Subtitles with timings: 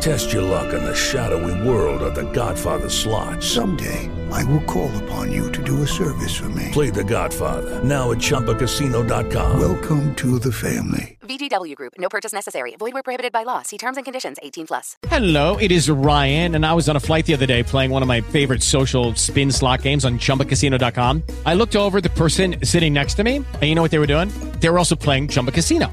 [0.00, 3.42] Test your luck in the shadowy world of The Godfather slot.
[3.42, 6.68] Someday, I will call upon you to do a service for me.
[6.72, 9.58] Play The Godfather now at ChumbaCasino.com.
[9.60, 11.18] Welcome to the family.
[11.22, 11.94] VGW Group.
[11.98, 12.76] No purchase necessary.
[12.78, 13.62] Void where prohibited by law.
[13.62, 14.36] See terms and conditions.
[14.42, 14.96] 18 plus.
[15.08, 18.02] Hello, it is Ryan, and I was on a flight the other day playing one
[18.02, 21.22] of my favorite social spin slot games on ChumbaCasino.com.
[21.44, 24.06] I looked over the person sitting next to me, and you know what they were
[24.06, 24.28] doing?
[24.60, 25.92] They were also playing Chumba Casino.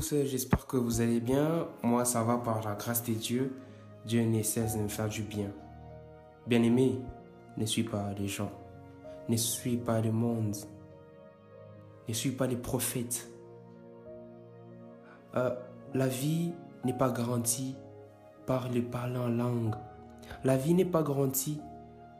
[0.00, 1.68] Tous, j'espère que vous allez bien.
[1.82, 3.56] Moi, ça va par la grâce de Dieu.
[4.04, 5.50] Dieu ne cesse de me faire du bien.
[6.46, 7.00] Bien-aimé,
[7.56, 8.52] ne suis pas les gens,
[9.30, 10.54] ne suis pas le monde,
[12.08, 13.30] ne suis pas les prophètes.
[15.34, 15.54] Euh,
[15.94, 16.52] la vie
[16.84, 17.74] n'est pas garantie
[18.44, 19.76] par le parler en langue.
[20.44, 21.58] La vie n'est pas garantie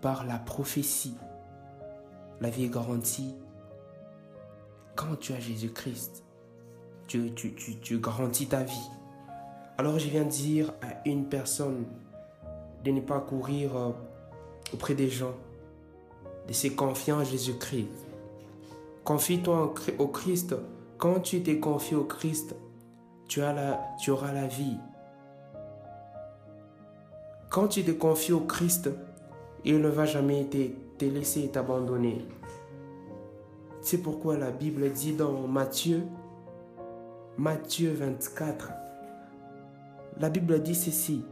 [0.00, 1.18] par la prophétie.
[2.40, 3.34] La vie est garantie
[4.94, 6.25] quand tu as Jésus-Christ.
[7.06, 8.90] Tu, tu, tu, tu garantis ta vie.
[9.78, 11.84] Alors je viens dire à une personne
[12.84, 13.90] de ne pas courir euh,
[14.72, 15.34] auprès des gens,
[16.48, 17.88] de se confier en Jésus-Christ.
[19.04, 20.56] Confie-toi au Christ.
[20.98, 22.56] Quand tu te confies au Christ,
[23.28, 24.78] tu, as la, tu auras la vie.
[27.50, 28.90] Quand tu te confies au Christ,
[29.64, 30.68] il ne va jamais te,
[30.98, 32.24] te laisser t'abandonner.
[33.80, 36.02] C'est pourquoi la Bible dit dans Matthieu,
[37.38, 38.72] Matthieu 24,
[40.18, 41.22] la Bible dit ceci.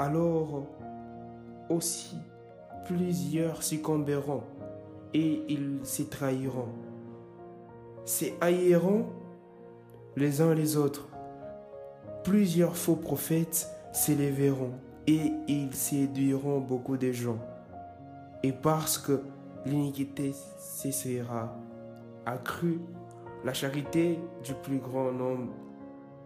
[0.00, 0.66] Alors
[1.68, 2.16] aussi
[2.84, 4.42] plusieurs succomberont
[5.14, 6.68] et ils se trahiront,
[8.04, 9.06] se haïront
[10.16, 11.08] les uns les autres.
[12.24, 14.72] Plusieurs faux prophètes s'élèveront
[15.06, 17.38] et ils séduiront beaucoup de gens.
[18.42, 19.22] Et parce que
[19.64, 21.56] l'iniquité cessera
[22.26, 22.80] accrue,
[23.46, 25.52] la charité du plus grand nombre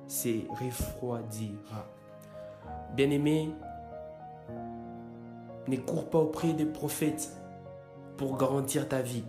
[0.07, 1.87] se refroidira.
[2.97, 3.51] Bien-aimé,
[5.69, 7.31] ne cours pas auprès des prophètes
[8.17, 9.25] pour garantir ta vie.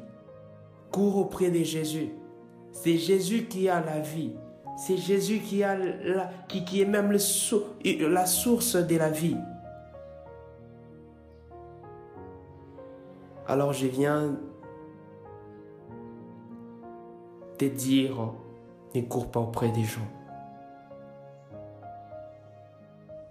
[0.90, 2.14] Cours auprès de Jésus.
[2.72, 4.32] C'est Jésus qui a la vie.
[4.78, 9.36] C'est Jésus qui, a la, qui, est même le, la source de la vie.
[13.50, 14.40] Alors je viens
[17.66, 18.34] dire,
[18.96, 20.08] ne cours pas auprès des gens.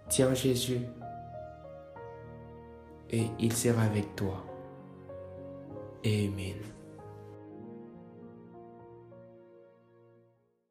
[0.08, 0.80] Tiens Jésus
[3.10, 4.44] et il sera avec toi.
[6.04, 6.56] Amen.